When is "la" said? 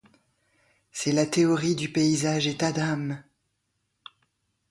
1.11-1.27